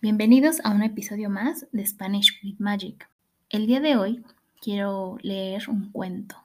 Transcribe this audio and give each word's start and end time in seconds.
Bienvenidos 0.00 0.60
a 0.62 0.70
un 0.70 0.84
episodio 0.84 1.28
más 1.28 1.66
de 1.72 1.84
Spanish 1.84 2.40
with 2.44 2.60
Magic. 2.60 3.10
El 3.50 3.66
día 3.66 3.80
de 3.80 3.96
hoy 3.96 4.24
quiero 4.60 5.18
leer 5.22 5.68
un 5.68 5.90
cuento, 5.90 6.36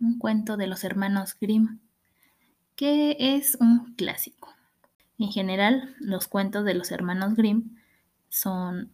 un 0.00 0.18
cuento 0.18 0.56
de 0.56 0.66
los 0.66 0.82
hermanos 0.82 1.36
Grimm, 1.40 1.78
que 2.74 3.16
es 3.20 3.56
un 3.60 3.94
clásico. 3.94 4.52
En 5.16 5.28
general, 5.28 5.94
los 6.00 6.26
cuentos 6.26 6.64
de 6.64 6.74
los 6.74 6.90
hermanos 6.90 7.36
Grimm 7.36 7.76
son 8.30 8.90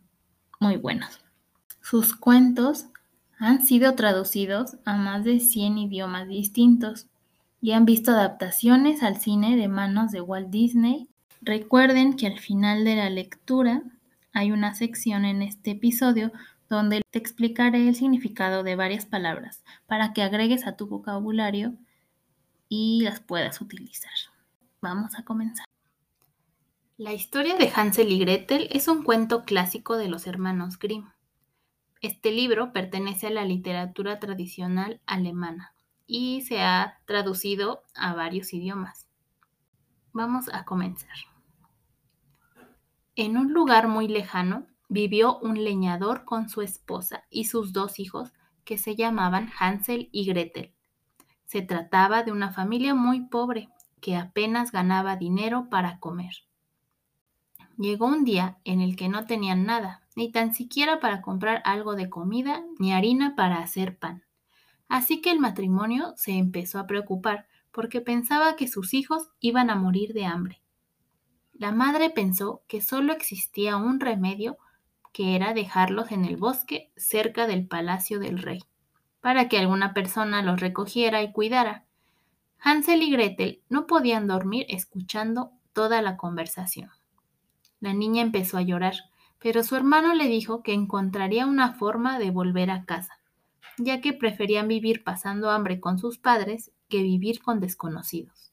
muy 0.60 0.76
buenos. 0.76 1.20
Sus 1.80 2.14
cuentos 2.14 2.88
han 3.38 3.64
sido 3.64 3.94
traducidos 3.94 4.76
a 4.84 4.98
más 4.98 5.24
de 5.24 5.40
100 5.40 5.78
idiomas 5.78 6.28
distintos 6.28 7.06
y 7.62 7.72
han 7.72 7.86
visto 7.86 8.10
adaptaciones 8.10 9.02
al 9.02 9.16
cine 9.16 9.56
de 9.56 9.68
manos 9.68 10.12
de 10.12 10.20
Walt 10.20 10.50
Disney 10.50 11.08
Recuerden 11.44 12.14
que 12.14 12.28
al 12.28 12.38
final 12.38 12.84
de 12.84 12.94
la 12.94 13.10
lectura 13.10 13.82
hay 14.32 14.52
una 14.52 14.74
sección 14.74 15.24
en 15.24 15.42
este 15.42 15.72
episodio 15.72 16.30
donde 16.68 17.02
te 17.10 17.18
explicaré 17.18 17.88
el 17.88 17.96
significado 17.96 18.62
de 18.62 18.76
varias 18.76 19.06
palabras 19.06 19.64
para 19.86 20.12
que 20.12 20.22
agregues 20.22 20.68
a 20.68 20.76
tu 20.76 20.86
vocabulario 20.86 21.74
y 22.68 23.02
las 23.02 23.18
puedas 23.18 23.60
utilizar. 23.60 24.12
Vamos 24.80 25.18
a 25.18 25.24
comenzar. 25.24 25.66
La 26.96 27.12
historia 27.12 27.56
de 27.56 27.72
Hansel 27.74 28.12
y 28.12 28.20
Gretel 28.20 28.68
es 28.70 28.86
un 28.86 29.02
cuento 29.02 29.42
clásico 29.42 29.96
de 29.96 30.06
los 30.06 30.28
hermanos 30.28 30.78
Grimm. 30.78 31.10
Este 32.02 32.30
libro 32.30 32.72
pertenece 32.72 33.26
a 33.26 33.30
la 33.30 33.44
literatura 33.44 34.20
tradicional 34.20 35.00
alemana 35.06 35.74
y 36.06 36.42
se 36.42 36.60
ha 36.60 37.00
traducido 37.04 37.82
a 37.96 38.14
varios 38.14 38.52
idiomas. 38.52 39.08
Vamos 40.12 40.48
a 40.52 40.64
comenzar. 40.64 41.31
En 43.14 43.36
un 43.36 43.52
lugar 43.52 43.88
muy 43.88 44.08
lejano 44.08 44.66
vivió 44.88 45.38
un 45.40 45.62
leñador 45.62 46.24
con 46.24 46.48
su 46.48 46.62
esposa 46.62 47.24
y 47.28 47.44
sus 47.44 47.74
dos 47.74 47.98
hijos 47.98 48.32
que 48.64 48.78
se 48.78 48.96
llamaban 48.96 49.50
Hansel 49.58 50.08
y 50.12 50.24
Gretel. 50.24 50.72
Se 51.44 51.60
trataba 51.60 52.22
de 52.22 52.32
una 52.32 52.52
familia 52.52 52.94
muy 52.94 53.20
pobre 53.20 53.68
que 54.00 54.16
apenas 54.16 54.72
ganaba 54.72 55.16
dinero 55.16 55.68
para 55.68 55.98
comer. 55.98 56.32
Llegó 57.76 58.06
un 58.06 58.24
día 58.24 58.58
en 58.64 58.80
el 58.80 58.96
que 58.96 59.10
no 59.10 59.26
tenían 59.26 59.66
nada, 59.66 60.00
ni 60.16 60.32
tan 60.32 60.54
siquiera 60.54 60.98
para 60.98 61.20
comprar 61.20 61.60
algo 61.66 61.96
de 61.96 62.08
comida 62.08 62.64
ni 62.78 62.94
harina 62.94 63.34
para 63.36 63.58
hacer 63.58 63.98
pan. 63.98 64.24
Así 64.88 65.20
que 65.20 65.30
el 65.30 65.38
matrimonio 65.38 66.14
se 66.16 66.32
empezó 66.32 66.78
a 66.78 66.86
preocupar 66.86 67.46
porque 67.72 68.00
pensaba 68.00 68.56
que 68.56 68.68
sus 68.68 68.94
hijos 68.94 69.28
iban 69.40 69.68
a 69.68 69.74
morir 69.74 70.14
de 70.14 70.24
hambre. 70.24 70.61
La 71.62 71.70
madre 71.70 72.10
pensó 72.10 72.64
que 72.66 72.80
solo 72.80 73.12
existía 73.12 73.76
un 73.76 74.00
remedio 74.00 74.58
que 75.12 75.36
era 75.36 75.54
dejarlos 75.54 76.10
en 76.10 76.24
el 76.24 76.36
bosque 76.36 76.90
cerca 76.96 77.46
del 77.46 77.68
palacio 77.68 78.18
del 78.18 78.38
rey, 78.38 78.64
para 79.20 79.48
que 79.48 79.58
alguna 79.58 79.94
persona 79.94 80.42
los 80.42 80.58
recogiera 80.58 81.22
y 81.22 81.30
cuidara. 81.30 81.84
Hansel 82.58 83.02
y 83.02 83.12
Gretel 83.12 83.62
no 83.68 83.86
podían 83.86 84.26
dormir 84.26 84.66
escuchando 84.70 85.52
toda 85.72 86.02
la 86.02 86.16
conversación. 86.16 86.90
La 87.78 87.92
niña 87.92 88.22
empezó 88.22 88.58
a 88.58 88.62
llorar, 88.62 88.96
pero 89.38 89.62
su 89.62 89.76
hermano 89.76 90.14
le 90.14 90.26
dijo 90.26 90.64
que 90.64 90.72
encontraría 90.72 91.46
una 91.46 91.74
forma 91.74 92.18
de 92.18 92.32
volver 92.32 92.72
a 92.72 92.84
casa, 92.86 93.20
ya 93.78 94.00
que 94.00 94.12
preferían 94.12 94.66
vivir 94.66 95.04
pasando 95.04 95.48
hambre 95.48 95.78
con 95.78 96.00
sus 96.00 96.18
padres 96.18 96.72
que 96.88 97.04
vivir 97.04 97.40
con 97.40 97.60
desconocidos. 97.60 98.51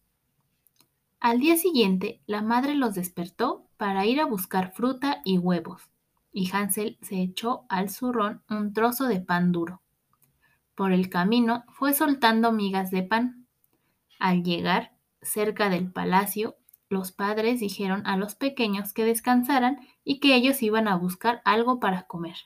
Al 1.20 1.40
día 1.40 1.58
siguiente, 1.58 2.22
la 2.28 2.42
madre 2.42 2.76
los 2.76 2.96
despertó 2.96 3.68
para 3.76 4.06
ir 4.06 4.22
a 4.22 4.26
buscar 4.26 4.72
fruta 4.72 5.22
y 5.26 5.38
huevos, 5.38 5.90
y 6.32 6.50
Hansel 6.50 6.98
se 7.02 7.22
echó 7.22 7.66
al 7.68 7.90
zurrón 7.90 8.42
un 8.50 8.72
trozo 8.72 9.06
de 9.08 9.20
pan 9.20 9.52
duro. 9.52 9.82
Por 10.76 10.94
el 10.94 11.10
camino 11.10 11.66
fue 11.74 11.94
soltando 11.94 12.54
migas 12.54 12.90
de 12.90 13.04
pan. 13.04 13.48
Al 14.18 14.44
llegar 14.44 14.94
cerca 15.22 15.70
del 15.70 15.92
palacio, 15.92 16.56
los 16.88 17.12
padres 17.12 17.60
dijeron 17.60 18.08
a 18.08 18.16
los 18.16 18.36
pequeños 18.36 18.94
que 18.94 19.04
descansaran 19.04 19.80
y 20.06 20.22
que 20.22 20.36
ellos 20.36 20.64
iban 20.64 20.88
a 20.88 20.96
buscar 20.96 21.42
algo 21.44 21.82
para 21.82 22.04
comer. 22.04 22.38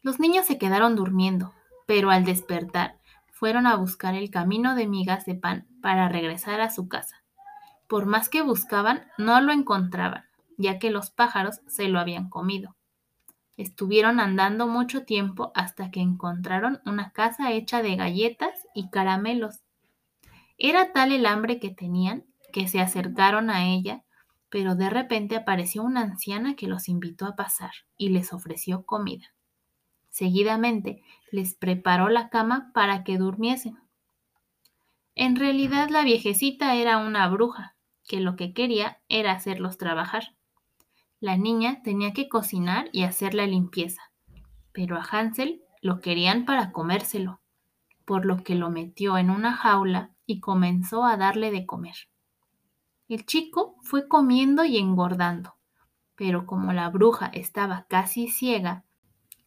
Los 0.00 0.20
niños 0.20 0.46
se 0.46 0.58
quedaron 0.58 0.94
durmiendo, 0.94 1.52
pero 1.86 2.10
al 2.10 2.24
despertar 2.24 2.99
fueron 3.40 3.66
a 3.66 3.74
buscar 3.74 4.14
el 4.14 4.30
camino 4.30 4.74
de 4.74 4.86
migas 4.86 5.24
de 5.24 5.34
pan 5.34 5.66
para 5.80 6.10
regresar 6.10 6.60
a 6.60 6.70
su 6.70 6.88
casa. 6.88 7.24
Por 7.88 8.04
más 8.04 8.28
que 8.28 8.42
buscaban, 8.42 9.06
no 9.16 9.40
lo 9.40 9.52
encontraban, 9.52 10.26
ya 10.58 10.78
que 10.78 10.90
los 10.90 11.08
pájaros 11.08 11.62
se 11.66 11.88
lo 11.88 11.98
habían 11.98 12.28
comido. 12.28 12.76
Estuvieron 13.56 14.20
andando 14.20 14.66
mucho 14.66 15.06
tiempo 15.06 15.52
hasta 15.54 15.90
que 15.90 16.00
encontraron 16.00 16.82
una 16.84 17.12
casa 17.12 17.50
hecha 17.50 17.80
de 17.80 17.96
galletas 17.96 18.68
y 18.74 18.90
caramelos. 18.90 19.60
Era 20.58 20.92
tal 20.92 21.10
el 21.10 21.24
hambre 21.24 21.58
que 21.58 21.70
tenían 21.70 22.26
que 22.52 22.68
se 22.68 22.78
acercaron 22.78 23.48
a 23.48 23.68
ella, 23.68 24.04
pero 24.50 24.74
de 24.74 24.90
repente 24.90 25.34
apareció 25.36 25.82
una 25.82 26.02
anciana 26.02 26.56
que 26.56 26.66
los 26.66 26.90
invitó 26.90 27.24
a 27.24 27.36
pasar 27.36 27.72
y 27.96 28.10
les 28.10 28.34
ofreció 28.34 28.84
comida. 28.84 29.32
Seguidamente 30.10 31.02
les 31.30 31.54
preparó 31.54 32.08
la 32.08 32.28
cama 32.28 32.70
para 32.74 33.04
que 33.04 33.16
durmiesen. 33.16 33.78
En 35.14 35.36
realidad 35.36 35.88
la 35.88 36.02
viejecita 36.02 36.74
era 36.74 36.98
una 36.98 37.28
bruja, 37.28 37.76
que 38.06 38.20
lo 38.20 38.36
que 38.36 38.52
quería 38.52 39.00
era 39.08 39.32
hacerlos 39.32 39.78
trabajar. 39.78 40.34
La 41.20 41.36
niña 41.36 41.82
tenía 41.82 42.12
que 42.12 42.28
cocinar 42.28 42.88
y 42.92 43.04
hacer 43.04 43.34
la 43.34 43.46
limpieza, 43.46 44.02
pero 44.72 44.96
a 44.96 45.02
Hansel 45.02 45.62
lo 45.82 46.00
querían 46.00 46.44
para 46.44 46.72
comérselo, 46.72 47.40
por 48.04 48.24
lo 48.24 48.42
que 48.42 48.54
lo 48.54 48.70
metió 48.70 49.18
en 49.18 49.30
una 49.30 49.54
jaula 49.54 50.10
y 50.26 50.40
comenzó 50.40 51.04
a 51.04 51.16
darle 51.16 51.50
de 51.50 51.66
comer. 51.66 51.94
El 53.08 53.26
chico 53.26 53.76
fue 53.82 54.08
comiendo 54.08 54.64
y 54.64 54.78
engordando, 54.78 55.56
pero 56.14 56.46
como 56.46 56.72
la 56.72 56.88
bruja 56.88 57.26
estaba 57.26 57.86
casi 57.88 58.28
ciega, 58.28 58.84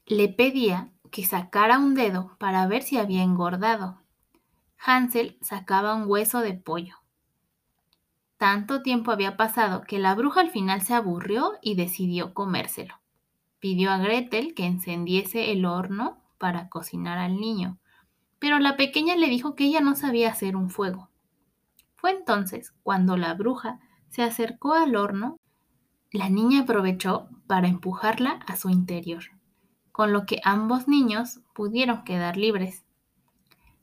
le 0.06 0.28
pedía 0.28 0.92
que 1.12 1.24
sacara 1.24 1.80
un 1.80 1.96
dedo 1.96 2.36
para 2.38 2.68
ver 2.68 2.84
si 2.84 2.98
había 2.98 3.24
engordado. 3.24 4.02
Hansel 4.78 5.38
sacaba 5.42 5.96
un 5.96 6.10
hueso 6.10 6.42
de 6.42 6.54
pollo. 6.54 6.98
Tanto 8.38 8.82
tiempo 8.82 9.12
había 9.12 9.38
pasado 9.38 9.84
que 9.84 10.00
la 10.00 10.14
bruja 10.14 10.42
al 10.42 10.50
final 10.50 10.82
se 10.82 10.94
aburrió 10.94 11.54
y 11.62 11.76
decidió 11.76 12.34
comérselo. 12.34 13.00
Pidió 13.60 13.92
a 13.92 13.98
Gretel 13.98 14.54
que 14.54 14.66
encendiese 14.66 15.54
el 15.54 15.66
horno 15.66 16.22
para 16.38 16.68
cocinar 16.68 17.18
al 17.18 17.40
niño, 17.40 17.78
pero 18.40 18.60
la 18.60 18.76
pequeña 18.76 19.16
le 19.16 19.30
dijo 19.30 19.56
que 19.56 19.64
ella 19.64 19.80
no 19.80 19.96
sabía 19.96 20.32
hacer 20.32 20.58
un 20.58 20.70
fuego. 20.70 21.10
Fue 21.96 22.12
entonces 22.12 22.74
cuando 22.84 23.16
la 23.16 23.34
bruja 23.36 23.80
se 24.10 24.24
acercó 24.24 24.74
al 24.74 24.98
horno, 24.98 25.38
la 26.12 26.28
niña 26.28 26.62
aprovechó 26.62 27.30
para 27.48 27.70
empujarla 27.70 28.40
a 28.46 28.58
su 28.58 28.70
interior 28.70 29.24
con 29.94 30.12
lo 30.12 30.26
que 30.26 30.42
ambos 30.44 30.90
niños 30.90 31.40
pudieron 31.54 32.04
quedar 32.04 32.36
libres. 32.36 32.84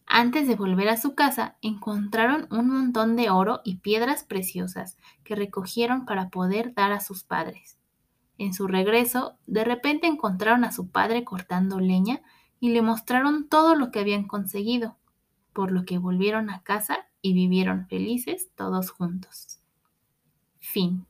Antes 0.06 0.48
de 0.48 0.56
volver 0.56 0.88
a 0.88 0.97
su 0.97 1.15
casa, 1.15 1.56
encontraron 1.62 2.48
un 2.50 2.69
montón 2.69 3.15
de 3.15 3.31
oro 3.31 3.60
y 3.65 3.76
piedras 3.76 4.25
preciosas 4.25 4.98
que 5.22 5.37
recogieron 5.37 6.04
para 6.04 6.28
poder 6.28 6.75
dar 6.75 6.91
a 6.91 6.98
sus 6.98 7.22
padres. 7.22 7.78
En 8.38 8.53
su 8.53 8.66
regreso, 8.66 9.38
de 9.47 9.62
repente 9.62 10.09
encontraron 10.09 10.65
a 10.65 10.72
su 10.72 10.88
padre 10.88 11.22
cortando 11.22 11.78
leña 11.78 12.22
y 12.59 12.71
le 12.71 12.82
mostraron 12.82 13.48
todo 13.48 13.77
lo 13.77 13.92
que 13.92 14.00
habían 14.00 14.27
conseguido, 14.27 14.97
por 15.53 15.71
lo 15.71 15.84
que 15.84 15.98
volvieron 15.98 16.50
a 16.50 16.65
casa 16.65 17.06
y 17.22 17.34
vivieron 17.34 17.87
felices 17.87 18.50
todos 18.56 18.91
juntos. 18.91 19.60
Fin. 20.59 21.06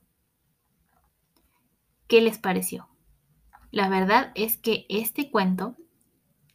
¿Qué 2.07 2.21
les 2.21 2.37
pareció? 2.37 2.90
La 3.71 3.87
verdad 3.87 4.31
es 4.35 4.57
que 4.57 4.85
este 4.89 5.31
cuento 5.31 5.75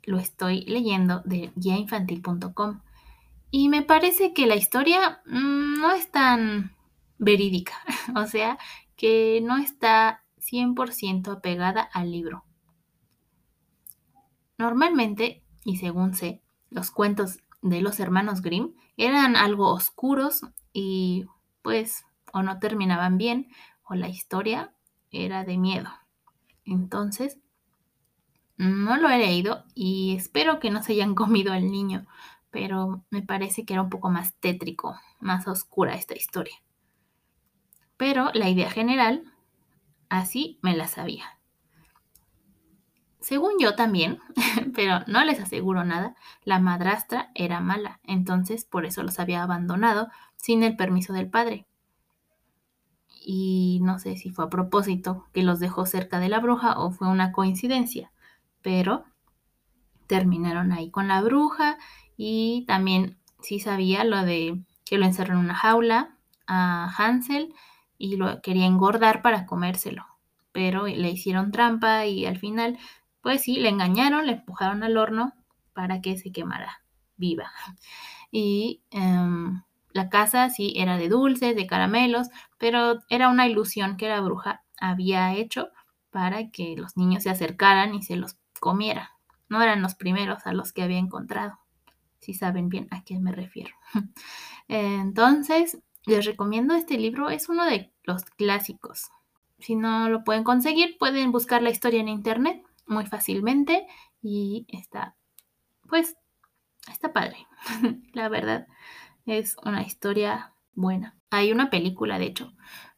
lo 0.04 0.18
estoy 0.18 0.62
leyendo 0.66 1.22
de 1.24 1.50
guiainfantil.com 1.56 2.80
y 3.50 3.68
me 3.68 3.82
parece 3.82 4.32
que 4.34 4.46
la 4.46 4.56
historia 4.56 5.22
mm, 5.26 5.80
no 5.80 5.92
es 5.92 6.10
tan 6.10 6.76
verídica, 7.18 7.74
o 8.16 8.26
sea, 8.26 8.58
que 8.96 9.40
no 9.42 9.56
está 9.56 10.24
100% 10.38 11.32
apegada 11.32 11.82
al 11.82 12.10
libro. 12.10 12.44
Normalmente, 14.58 15.42
y 15.64 15.76
según 15.76 16.14
sé, 16.14 16.42
los 16.70 16.90
cuentos 16.90 17.38
de 17.62 17.80
los 17.80 17.98
hermanos 18.00 18.42
Grimm 18.42 18.74
eran 18.96 19.36
algo 19.36 19.72
oscuros 19.72 20.42
y 20.72 21.24
pues 21.62 22.04
o 22.32 22.42
no 22.42 22.58
terminaban 22.58 23.18
bien 23.18 23.48
o 23.84 23.94
la 23.94 24.08
historia 24.08 24.72
era 25.10 25.44
de 25.44 25.58
miedo. 25.58 25.90
Entonces, 26.66 27.38
no 28.58 28.96
lo 28.96 29.08
he 29.08 29.18
leído 29.18 29.64
y 29.74 30.14
espero 30.16 30.60
que 30.60 30.70
no 30.70 30.82
se 30.82 30.92
hayan 30.92 31.14
comido 31.14 31.52
al 31.52 31.70
niño, 31.70 32.06
pero 32.50 33.04
me 33.10 33.22
parece 33.22 33.64
que 33.64 33.72
era 33.72 33.82
un 33.82 33.90
poco 33.90 34.10
más 34.10 34.34
tétrico, 34.40 34.98
más 35.20 35.48
oscura 35.48 35.94
esta 35.94 36.14
historia. 36.14 36.56
Pero 37.96 38.30
la 38.34 38.50
idea 38.50 38.70
general 38.70 39.32
Así 40.08 40.58
me 40.62 40.76
la 40.76 40.86
sabía. 40.86 41.38
Según 43.20 43.54
yo 43.58 43.74
también, 43.74 44.20
pero 44.74 45.00
no 45.06 45.24
les 45.24 45.40
aseguro 45.40 45.84
nada, 45.84 46.14
la 46.44 46.60
madrastra 46.60 47.30
era 47.34 47.60
mala, 47.60 48.00
entonces 48.04 48.64
por 48.64 48.86
eso 48.86 49.02
los 49.02 49.18
había 49.18 49.42
abandonado 49.42 50.08
sin 50.36 50.62
el 50.62 50.76
permiso 50.76 51.12
del 51.12 51.28
padre. 51.28 51.66
Y 53.28 53.80
no 53.82 53.98
sé 53.98 54.16
si 54.16 54.30
fue 54.30 54.44
a 54.44 54.50
propósito 54.50 55.26
que 55.32 55.42
los 55.42 55.58
dejó 55.58 55.84
cerca 55.84 56.20
de 56.20 56.28
la 56.28 56.38
bruja 56.38 56.78
o 56.78 56.92
fue 56.92 57.08
una 57.08 57.32
coincidencia, 57.32 58.12
pero 58.62 59.04
terminaron 60.06 60.70
ahí 60.70 60.92
con 60.92 61.08
la 61.08 61.20
bruja 61.22 61.76
y 62.16 62.64
también 62.68 63.18
sí 63.40 63.58
sabía 63.58 64.04
lo 64.04 64.22
de 64.22 64.62
que 64.84 64.96
lo 64.96 65.06
encerró 65.06 65.34
en 65.34 65.40
una 65.40 65.56
jaula 65.56 66.16
a 66.46 66.88
Hansel 66.96 67.52
y 67.98 68.14
lo 68.14 68.40
quería 68.42 68.66
engordar 68.66 69.22
para 69.22 69.44
comérselo, 69.44 70.06
pero 70.52 70.86
le 70.86 71.10
hicieron 71.10 71.50
trampa 71.50 72.06
y 72.06 72.26
al 72.26 72.38
final 72.38 72.78
pues 73.22 73.42
sí, 73.42 73.56
le 73.56 73.70
engañaron, 73.70 74.24
le 74.24 74.34
empujaron 74.34 74.84
al 74.84 74.96
horno 74.96 75.32
para 75.72 76.00
que 76.00 76.16
se 76.16 76.30
quemara 76.30 76.84
viva. 77.16 77.50
Y 78.30 78.82
em, 78.90 79.62
la 79.96 80.08
casa 80.08 80.50
sí 80.50 80.74
era 80.76 80.96
de 80.96 81.08
dulces, 81.08 81.56
de 81.56 81.66
caramelos, 81.66 82.28
pero 82.58 83.00
era 83.08 83.28
una 83.28 83.46
ilusión 83.46 83.96
que 83.96 84.08
la 84.08 84.20
bruja 84.20 84.62
había 84.78 85.34
hecho 85.34 85.70
para 86.10 86.50
que 86.50 86.76
los 86.76 86.96
niños 86.96 87.24
se 87.24 87.30
acercaran 87.30 87.94
y 87.94 88.02
se 88.02 88.16
los 88.16 88.36
comiera. 88.60 89.12
No 89.48 89.62
eran 89.62 89.82
los 89.82 89.94
primeros 89.94 90.46
a 90.46 90.52
los 90.52 90.72
que 90.72 90.82
había 90.82 90.98
encontrado. 90.98 91.58
Si 92.20 92.34
saben 92.34 92.68
bien 92.68 92.88
a 92.90 93.04
qué 93.04 93.18
me 93.18 93.32
refiero. 93.32 93.74
Entonces, 94.68 95.78
les 96.04 96.24
recomiendo 96.24 96.74
este 96.74 96.98
libro. 96.98 97.30
Es 97.30 97.48
uno 97.48 97.64
de 97.64 97.92
los 98.04 98.24
clásicos. 98.24 99.10
Si 99.58 99.76
no 99.76 100.08
lo 100.08 100.24
pueden 100.24 100.44
conseguir, 100.44 100.96
pueden 100.98 101.32
buscar 101.32 101.62
la 101.62 101.70
historia 101.70 102.00
en 102.00 102.08
internet 102.08 102.62
muy 102.86 103.06
fácilmente 103.06 103.86
y 104.22 104.66
está, 104.68 105.16
pues, 105.88 106.16
está 106.90 107.12
padre. 107.12 107.46
la 108.12 108.28
verdad, 108.28 108.66
es 109.26 109.56
una 109.64 109.82
historia 109.82 110.54
buena. 110.74 111.16
Hay 111.30 111.52
una 111.52 111.70
película, 111.70 112.18
de 112.18 112.26
hecho, 112.26 112.52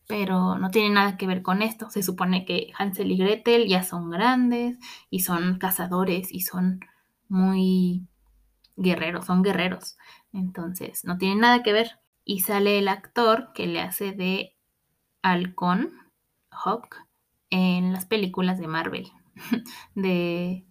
pero 0.06 0.58
no 0.58 0.70
tiene 0.70 0.90
nada 0.90 1.16
que 1.16 1.26
ver 1.26 1.42
con 1.42 1.62
esto. 1.62 1.90
Se 1.90 2.02
supone 2.02 2.44
que 2.44 2.72
Hansel 2.78 3.10
y 3.10 3.16
Gretel 3.16 3.66
ya 3.66 3.82
son 3.82 4.10
grandes 4.10 4.78
y 5.10 5.20
son 5.20 5.58
cazadores 5.58 6.32
y 6.32 6.40
son 6.40 6.80
muy 7.28 8.06
guerreros, 8.76 9.26
son 9.26 9.42
guerreros. 9.42 9.96
Entonces, 10.32 11.04
no 11.04 11.18
tiene 11.18 11.36
nada 11.36 11.62
que 11.62 11.72
ver. 11.72 11.98
Y 12.24 12.40
sale 12.40 12.78
el 12.78 12.88
actor 12.88 13.52
que 13.54 13.66
le 13.66 13.80
hace 13.80 14.12
de 14.12 14.54
halcón, 15.22 15.92
Hawk, 16.50 16.96
en 17.50 17.92
las 17.92 18.04
películas 18.04 18.58
de 18.58 18.68
Marvel. 18.68 19.08
de 19.94 20.66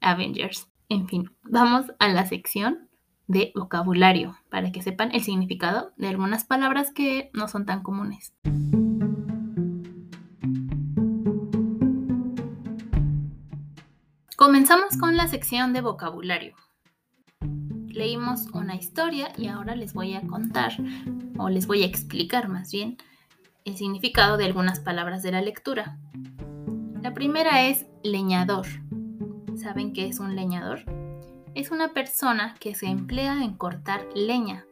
Avengers. 0.00 0.68
En 0.88 1.08
fin, 1.08 1.30
vamos 1.42 1.86
a 1.98 2.08
la 2.08 2.26
sección 2.26 2.85
de 3.28 3.52
vocabulario 3.54 4.36
para 4.50 4.72
que 4.72 4.82
sepan 4.82 5.12
el 5.12 5.22
significado 5.22 5.92
de 5.96 6.08
algunas 6.08 6.44
palabras 6.44 6.92
que 6.92 7.30
no 7.32 7.48
son 7.48 7.66
tan 7.66 7.82
comunes. 7.82 8.32
Comenzamos 14.36 14.96
con 14.98 15.16
la 15.16 15.28
sección 15.28 15.72
de 15.72 15.80
vocabulario. 15.80 16.54
Leímos 17.88 18.48
una 18.52 18.76
historia 18.76 19.32
y 19.36 19.48
ahora 19.48 19.74
les 19.74 19.94
voy 19.94 20.14
a 20.14 20.20
contar, 20.20 20.72
o 21.38 21.48
les 21.48 21.66
voy 21.66 21.82
a 21.82 21.86
explicar 21.86 22.48
más 22.48 22.70
bien, 22.70 22.98
el 23.64 23.76
significado 23.76 24.36
de 24.36 24.44
algunas 24.44 24.80
palabras 24.80 25.22
de 25.22 25.32
la 25.32 25.40
lectura. 25.40 25.98
La 27.02 27.14
primera 27.14 27.66
es 27.66 27.86
leñador. 28.04 28.66
¿Saben 29.56 29.92
qué 29.92 30.06
es 30.06 30.20
un 30.20 30.36
leñador? 30.36 30.84
Es 31.56 31.70
una 31.70 31.94
persona 31.94 32.54
que 32.60 32.74
se 32.74 32.84
emplea 32.84 33.42
en 33.42 33.54
cortar 33.54 34.06
leña. 34.14 34.66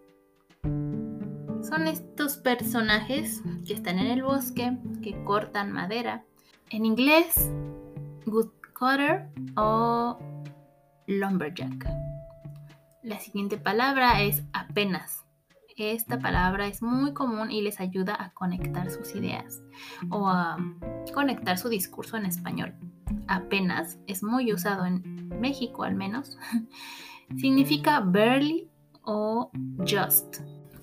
Son 0.63 1.87
estos 1.87 2.37
personajes 2.37 3.43
que 3.67 3.73
están 3.73 3.99
en 3.99 4.09
el 4.09 4.23
bosque, 4.23 4.77
que 5.03 5.25
cortan 5.25 5.73
madera. 5.73 6.27
En 6.69 6.85
inglés, 6.85 7.51
woodcutter 8.27 9.31
o 9.57 10.19
lumberjack. 11.07 11.89
La 13.03 13.19
siguiente 13.19 13.57
palabra 13.57 14.21
es 14.21 14.43
apenas. 14.53 15.25
Esta 15.79 16.19
palabra 16.19 16.67
es 16.67 16.83
muy 16.83 17.15
común 17.15 17.51
y 17.51 17.63
les 17.63 17.81
ayuda 17.81 18.15
a 18.23 18.35
conectar 18.35 18.91
sus 18.91 19.15
ideas 19.15 19.63
o 20.11 20.29
a 20.29 20.59
conectar 21.15 21.57
su 21.57 21.71
discurso 21.71 22.19
en 22.19 22.27
español. 22.27 22.75
Apenas 23.29 23.99
es 24.07 24.23
muy 24.23 24.53
usado 24.53 24.87
en 24.87 25.29
México 25.41 25.85
al 25.85 25.95
menos. 25.95 26.39
Significa 27.37 28.01
barely 28.01 28.69
o 29.03 29.51
just. 29.79 30.41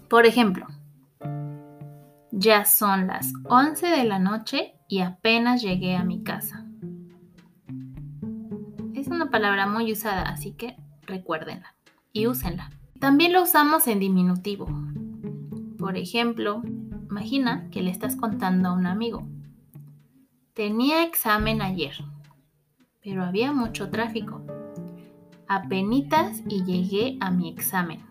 Por 0.10 0.26
ejemplo, 0.26 0.68
ya 2.32 2.66
son 2.66 3.08
las 3.08 3.34
11 3.46 3.88
de 3.88 4.04
la 4.04 4.20
noche 4.20 4.74
y 4.88 5.00
apenas 5.02 5.62
llegué 5.62 5.96
a 5.96 6.04
mi 6.04 6.24
casa. 6.24 6.66
Es 8.94 9.08
una 9.08 9.30
palabra 9.30 9.68
muy 9.68 9.92
usada, 9.92 10.24
así 10.24 10.54
que 10.54 10.76
recuérdenla 11.04 11.76
y 12.14 12.28
úsenla. 12.28 12.72
También 13.00 13.34
lo 13.34 13.44
usamos 13.44 13.88
en 13.88 14.00
diminutivo. 14.00 14.68
Por 15.78 15.98
ejemplo, 15.98 16.62
imagina 17.10 17.70
que 17.72 17.82
le 17.82 17.90
estás 17.90 18.16
contando 18.16 18.70
a 18.70 18.74
un 18.74 18.86
amigo. 18.86 19.28
Tenía 20.54 21.04
examen 21.04 21.62
ayer, 21.62 21.96
pero 23.04 23.24
había 23.24 23.52
mucho 23.52 23.90
tráfico. 23.90 24.42
Apenitas 25.48 26.42
y 26.48 26.64
llegué 26.64 27.18
a 27.20 27.32
mi 27.32 27.50
examen. 27.50 28.06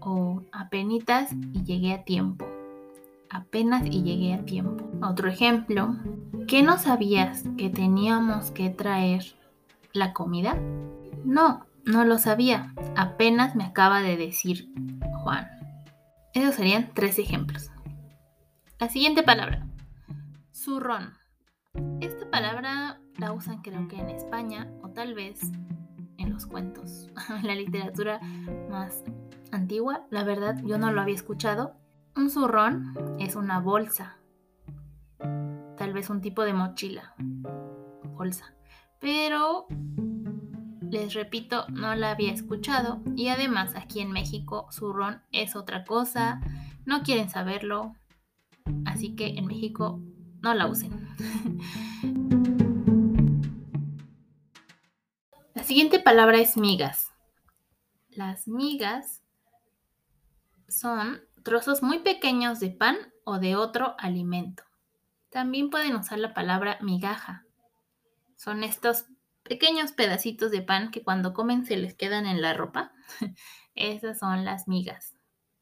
O 0.00 0.42
apenitas 0.52 1.32
y 1.52 1.64
llegué 1.64 1.92
a 1.92 2.04
tiempo. 2.04 2.46
Apenas 3.28 3.86
y 3.86 4.02
llegué 4.02 4.34
a 4.34 4.44
tiempo. 4.44 4.88
Otro 5.02 5.28
ejemplo, 5.28 5.96
¿qué 6.46 6.62
no 6.62 6.78
sabías 6.78 7.44
que 7.56 7.70
teníamos 7.70 8.50
que 8.50 8.70
traer 8.70 9.24
la 9.92 10.12
comida? 10.12 10.56
No, 11.24 11.66
no 11.84 12.04
lo 12.04 12.18
sabía, 12.18 12.74
apenas 12.96 13.56
me 13.56 13.64
acaba 13.64 14.00
de 14.02 14.16
decir 14.16 14.68
Juan. 15.22 15.48
Esos 16.34 16.54
serían 16.54 16.90
tres 16.94 17.18
ejemplos. 17.18 17.70
La 18.78 18.88
siguiente 18.88 19.22
palabra, 19.22 19.66
zurrón. 20.52 21.14
Esta 22.00 22.30
palabra 22.30 22.99
la 23.20 23.32
usan 23.32 23.60
creo 23.60 23.86
que 23.86 23.96
en 23.96 24.08
España 24.08 24.72
o 24.82 24.88
tal 24.88 25.14
vez 25.14 25.38
en 26.16 26.32
los 26.32 26.46
cuentos, 26.46 27.08
en 27.28 27.46
la 27.46 27.54
literatura 27.54 28.18
más 28.70 29.04
antigua. 29.52 30.06
La 30.10 30.24
verdad 30.24 30.60
yo 30.64 30.78
no 30.78 30.90
lo 30.90 31.02
había 31.02 31.14
escuchado. 31.14 31.74
Un 32.16 32.30
zurrón 32.30 32.94
es 33.20 33.36
una 33.36 33.60
bolsa, 33.60 34.16
tal 35.76 35.92
vez 35.92 36.10
un 36.10 36.20
tipo 36.20 36.42
de 36.42 36.54
mochila, 36.54 37.14
bolsa. 38.14 38.54
Pero 38.98 39.66
les 40.90 41.14
repito, 41.14 41.66
no 41.68 41.94
la 41.94 42.10
había 42.10 42.32
escuchado 42.32 43.00
y 43.14 43.28
además 43.28 43.76
aquí 43.76 44.00
en 44.00 44.10
México 44.10 44.66
zurrón 44.72 45.22
es 45.30 45.54
otra 45.56 45.84
cosa, 45.84 46.40
no 46.84 47.02
quieren 47.02 47.30
saberlo, 47.30 47.94
así 48.86 49.14
que 49.14 49.38
en 49.38 49.46
México 49.46 50.00
no 50.42 50.52
la 50.54 50.66
usen. 50.66 51.06
siguiente 55.70 56.00
palabra 56.00 56.38
es 56.38 56.56
migas. 56.56 57.12
Las 58.08 58.48
migas 58.48 59.22
son 60.66 61.20
trozos 61.44 61.80
muy 61.80 62.00
pequeños 62.00 62.58
de 62.58 62.70
pan 62.70 62.96
o 63.22 63.38
de 63.38 63.54
otro 63.54 63.94
alimento. 63.96 64.64
También 65.28 65.70
pueden 65.70 65.94
usar 65.94 66.18
la 66.18 66.34
palabra 66.34 66.78
migaja. 66.80 67.46
Son 68.34 68.64
estos 68.64 69.04
pequeños 69.44 69.92
pedacitos 69.92 70.50
de 70.50 70.60
pan 70.60 70.90
que 70.90 71.04
cuando 71.04 71.34
comen 71.34 71.64
se 71.64 71.76
les 71.76 71.94
quedan 71.94 72.26
en 72.26 72.42
la 72.42 72.52
ropa. 72.52 72.90
Esas 73.76 74.18
son 74.18 74.44
las 74.44 74.66
migas. 74.66 75.14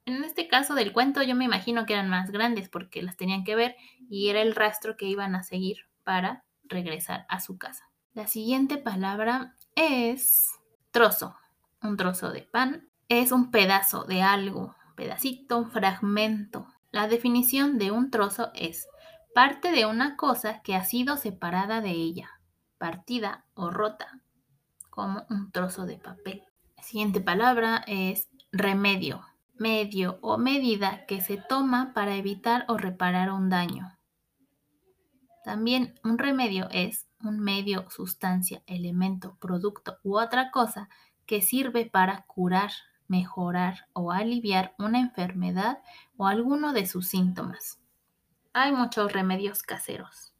En 0.06 0.24
este 0.24 0.48
caso 0.48 0.74
del 0.74 0.94
cuento 0.94 1.22
yo 1.22 1.34
me 1.34 1.44
imagino 1.44 1.84
que 1.84 1.92
eran 1.92 2.08
más 2.08 2.30
grandes 2.30 2.70
porque 2.70 3.02
las 3.02 3.18
tenían 3.18 3.44
que 3.44 3.56
ver 3.56 3.76
y 4.08 4.30
era 4.30 4.40
el 4.40 4.54
rastro 4.54 4.96
que 4.96 5.04
iban 5.04 5.34
a 5.34 5.42
seguir 5.42 5.80
para 6.02 6.46
regresar 6.64 7.26
a 7.28 7.40
su 7.40 7.58
casa. 7.58 7.90
La 8.14 8.26
siguiente 8.26 8.78
palabra 8.78 9.57
es 9.78 10.50
trozo. 10.90 11.36
Un 11.80 11.96
trozo 11.96 12.32
de 12.32 12.42
pan 12.42 12.88
es 13.08 13.30
un 13.30 13.52
pedazo 13.52 14.02
de 14.04 14.22
algo, 14.22 14.74
pedacito, 14.96 15.58
un 15.58 15.70
fragmento. 15.70 16.66
La 16.90 17.06
definición 17.06 17.78
de 17.78 17.92
un 17.92 18.10
trozo 18.10 18.50
es 18.54 18.88
parte 19.34 19.70
de 19.70 19.86
una 19.86 20.16
cosa 20.16 20.62
que 20.62 20.74
ha 20.74 20.84
sido 20.84 21.16
separada 21.16 21.80
de 21.80 21.90
ella 21.90 22.38
partida 22.78 23.44
o 23.54 23.70
rota, 23.70 24.20
como 24.88 25.26
un 25.30 25.50
trozo 25.50 25.84
de 25.84 25.98
papel. 25.98 26.44
La 26.76 26.82
siguiente 26.82 27.20
palabra 27.20 27.84
es 27.86 28.28
remedio, 28.52 29.24
medio 29.54 30.18
o 30.22 30.38
medida 30.38 31.04
que 31.06 31.20
se 31.20 31.36
toma 31.36 31.92
para 31.92 32.14
evitar 32.14 32.64
o 32.68 32.78
reparar 32.78 33.30
un 33.32 33.48
daño. 33.48 33.98
También 35.44 35.98
un 36.04 36.18
remedio 36.18 36.68
es 36.70 37.07
un 37.22 37.40
medio, 37.40 37.88
sustancia, 37.90 38.62
elemento, 38.66 39.36
producto 39.40 39.98
u 40.02 40.18
otra 40.18 40.50
cosa 40.50 40.88
que 41.26 41.42
sirve 41.42 41.86
para 41.86 42.22
curar, 42.22 42.70
mejorar 43.06 43.86
o 43.92 44.12
aliviar 44.12 44.74
una 44.78 45.00
enfermedad 45.00 45.78
o 46.16 46.26
alguno 46.26 46.72
de 46.72 46.86
sus 46.86 47.08
síntomas. 47.08 47.80
Hay 48.52 48.72
muchos 48.72 49.12
remedios 49.12 49.62
caseros. 49.62 50.32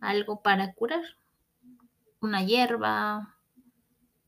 Algo 0.00 0.42
para 0.42 0.72
curar. 0.74 1.02
Una 2.20 2.42
hierba, 2.42 3.36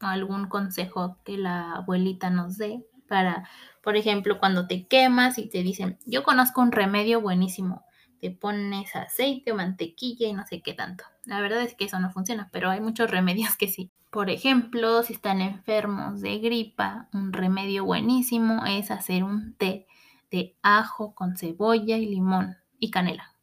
algún 0.01 0.49
consejo 0.49 1.19
que 1.25 1.39
la 1.39 1.73
abuelita 1.73 2.31
nos 2.31 2.59
dé 2.59 2.85
para, 3.09 3.49
por 3.83 3.97
ejemplo, 3.97 4.39
cuando 4.39 4.67
te 4.67 4.87
quemas 4.87 5.39
y 5.39 5.49
te 5.49 5.63
dicen, 5.63 5.99
yo 6.05 6.23
conozco 6.23 6.61
un 6.61 6.73
remedio 6.73 7.21
buenísimo, 7.21 7.85
te 8.21 8.31
pones 8.31 8.95
aceite 8.95 9.53
o 9.53 9.57
mantequilla 9.57 10.29
y 10.29 10.35
no 10.35 10.47
sé 10.47 10.61
qué 10.63 10.75
tanto. 10.75 11.05
La 11.29 11.43
verdad 11.43 11.61
es 11.61 11.75
que 11.75 11.85
eso 11.85 11.99
no 12.01 12.11
funciona, 12.11 12.49
pero 12.53 12.71
hay 12.71 12.81
muchos 12.81 13.11
remedios 13.11 13.55
que 13.55 13.69
sí. 13.69 13.91
Por 14.11 14.31
ejemplo, 14.31 15.03
si 15.03 15.13
están 15.13 15.43
enfermos 15.43 16.23
de 16.23 16.39
gripa, 16.39 17.11
un 17.13 17.35
remedio 17.35 17.85
buenísimo 17.85 18.65
es 18.65 18.91
hacer 18.91 19.25
un 19.25 19.53
té 19.53 19.87
de 20.31 20.57
ajo 20.63 21.15
con 21.15 21.37
cebolla 21.37 21.99
y 21.99 22.07
limón 22.07 22.57
y 22.79 22.91
canela. 22.91 23.35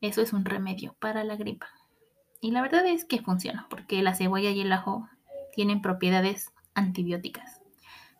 Eso 0.00 0.22
es 0.22 0.32
un 0.32 0.44
remedio 0.44 0.94
para 1.00 1.24
la 1.24 1.34
gripa. 1.34 1.66
Y 2.40 2.52
la 2.52 2.62
verdad 2.62 2.86
es 2.86 3.04
que 3.04 3.20
funciona, 3.20 3.66
porque 3.68 4.00
la 4.04 4.14
cebolla 4.14 4.50
y 4.50 4.60
el 4.60 4.72
ajo 4.72 5.08
tienen 5.52 5.82
propiedades 5.82 6.52
antibióticas. 6.74 7.60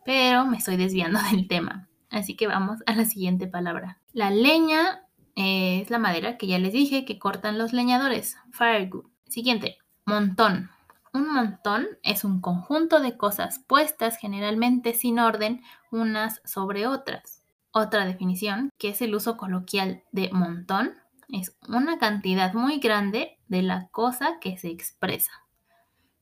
Pero 0.03 0.45
me 0.45 0.57
estoy 0.57 0.75
desviando 0.75 1.21
del 1.31 1.47
tema, 1.47 1.87
así 2.09 2.35
que 2.35 2.47
vamos 2.47 2.79
a 2.85 2.95
la 2.95 3.05
siguiente 3.05 3.47
palabra. 3.47 4.01
La 4.11 4.29
leña 4.29 5.06
es 5.37 5.91
la 5.91 5.99
madera 5.99 6.35
que 6.35 6.47
ya 6.47 6.57
les 6.57 6.73
dije 6.73 7.05
que 7.05 7.19
cortan 7.19 7.59
los 7.59 7.71
leñadores. 7.71 8.37
Firewood. 8.51 9.05
Siguiente, 9.27 9.77
montón. 10.03 10.71
Un 11.13 11.31
montón 11.31 11.87
es 12.01 12.23
un 12.23 12.41
conjunto 12.41 12.99
de 12.99 13.17
cosas 13.17 13.59
puestas 13.67 14.17
generalmente 14.17 14.95
sin 14.95 15.19
orden 15.19 15.61
unas 15.91 16.41
sobre 16.43 16.87
otras. 16.87 17.43
Otra 17.69 18.05
definición, 18.05 18.71
que 18.79 18.89
es 18.89 19.01
el 19.03 19.13
uso 19.13 19.37
coloquial 19.37 20.01
de 20.11 20.31
montón, 20.31 20.95
es 21.29 21.55
una 21.67 21.99
cantidad 21.99 22.53
muy 22.55 22.79
grande 22.79 23.37
de 23.47 23.61
la 23.61 23.89
cosa 23.89 24.39
que 24.41 24.57
se 24.57 24.69
expresa. 24.69 25.31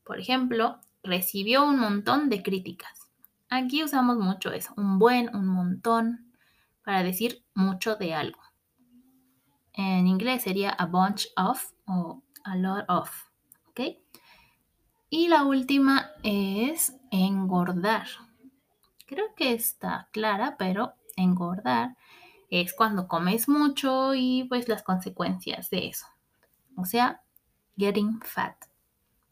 Por 0.04 0.20
ejemplo, 0.20 0.78
recibió 1.02 1.64
un 1.64 1.78
montón 1.78 2.28
de 2.28 2.42
críticas. 2.42 3.08
Aquí 3.48 3.82
usamos 3.82 4.18
mucho 4.18 4.52
eso, 4.52 4.74
un 4.76 4.98
buen, 4.98 5.34
un 5.34 5.46
montón, 5.46 6.32
para 6.84 7.02
decir 7.02 7.44
mucho 7.54 7.96
de 7.96 8.12
algo. 8.12 8.45
En 9.76 10.06
inglés 10.06 10.42
sería 10.42 10.70
a 10.70 10.86
bunch 10.86 11.26
of 11.36 11.72
o 11.86 12.22
a 12.44 12.56
lot 12.56 12.84
of. 12.88 13.10
¿Ok? 13.68 13.80
Y 15.10 15.28
la 15.28 15.44
última 15.44 16.10
es 16.22 16.96
engordar. 17.10 18.08
Creo 19.06 19.34
que 19.36 19.52
está 19.52 20.08
clara, 20.12 20.56
pero 20.58 20.94
engordar 21.16 21.96
es 22.50 22.74
cuando 22.74 23.06
comes 23.06 23.48
mucho 23.48 24.14
y 24.14 24.44
pues 24.44 24.68
las 24.68 24.82
consecuencias 24.82 25.70
de 25.70 25.88
eso. 25.88 26.06
O 26.76 26.84
sea, 26.84 27.22
getting 27.76 28.20
fat. 28.20 28.56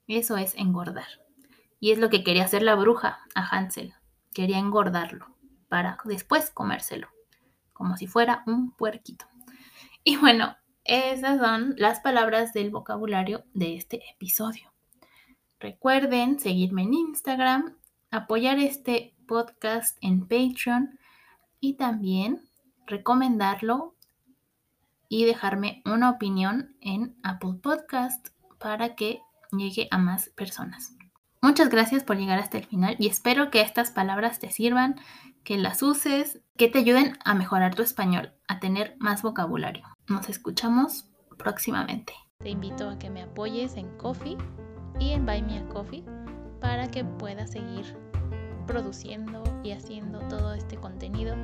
Eso 0.06 0.36
es 0.36 0.54
engordar. 0.56 1.08
Y 1.80 1.90
es 1.92 1.98
lo 1.98 2.10
que 2.10 2.22
quería 2.22 2.44
hacer 2.44 2.62
la 2.62 2.74
bruja 2.74 3.20
a 3.34 3.46
Hansel. 3.48 3.94
Quería 4.32 4.58
engordarlo 4.58 5.34
para 5.68 5.98
después 6.04 6.50
comérselo, 6.50 7.08
como 7.72 7.96
si 7.96 8.06
fuera 8.06 8.42
un 8.46 8.72
puerquito. 8.72 9.26
Y 10.06 10.18
bueno, 10.18 10.54
esas 10.84 11.40
son 11.40 11.74
las 11.78 12.00
palabras 12.00 12.52
del 12.52 12.70
vocabulario 12.70 13.44
de 13.54 13.74
este 13.74 14.02
episodio. 14.10 14.70
Recuerden 15.58 16.38
seguirme 16.38 16.82
en 16.82 16.92
Instagram, 16.92 17.78
apoyar 18.10 18.58
este 18.58 19.14
podcast 19.26 19.96
en 20.02 20.28
Patreon 20.28 20.98
y 21.58 21.78
también 21.78 22.42
recomendarlo 22.86 23.94
y 25.08 25.24
dejarme 25.24 25.80
una 25.86 26.10
opinión 26.10 26.76
en 26.82 27.16
Apple 27.22 27.54
Podcast 27.62 28.28
para 28.58 28.94
que 28.96 29.22
llegue 29.52 29.88
a 29.90 29.96
más 29.96 30.28
personas. 30.30 30.94
Muchas 31.40 31.70
gracias 31.70 32.04
por 32.04 32.18
llegar 32.18 32.38
hasta 32.38 32.58
el 32.58 32.66
final 32.66 32.96
y 32.98 33.06
espero 33.06 33.50
que 33.50 33.62
estas 33.62 33.90
palabras 33.90 34.38
te 34.38 34.50
sirvan, 34.50 34.96
que 35.44 35.56
las 35.56 35.82
uses, 35.82 36.40
que 36.58 36.68
te 36.68 36.80
ayuden 36.80 37.18
a 37.24 37.34
mejorar 37.34 37.74
tu 37.74 37.82
español, 37.82 38.34
a 38.48 38.60
tener 38.60 38.96
más 38.98 39.22
vocabulario. 39.22 39.93
Nos 40.08 40.28
escuchamos 40.28 41.06
próximamente. 41.38 42.12
Te 42.38 42.50
invito 42.50 42.88
a 42.88 42.98
que 42.98 43.08
me 43.08 43.22
apoyes 43.22 43.76
en 43.76 43.88
Coffee 43.96 44.36
y 44.98 45.10
en 45.10 45.24
Buy 45.24 45.42
Me 45.42 45.58
a 45.58 45.68
Coffee 45.68 46.04
para 46.60 46.90
que 46.90 47.04
pueda 47.04 47.46
seguir 47.46 47.96
produciendo 48.66 49.42
y 49.62 49.72
haciendo 49.72 50.20
todo 50.28 50.54
este 50.54 50.76
contenido 50.76 51.34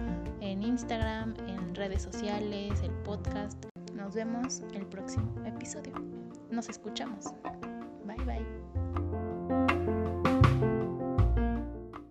en 0.40 0.62
Instagram, 0.62 1.34
en 1.46 1.74
redes 1.74 2.02
sociales, 2.02 2.80
el 2.82 2.92
podcast. 3.02 3.64
Nos 3.94 4.14
vemos 4.14 4.62
el 4.74 4.86
próximo 4.86 5.32
episodio. 5.46 5.94
Nos 6.50 6.68
escuchamos. 6.68 7.26
Bye 8.04 8.24
bye. 8.24 8.59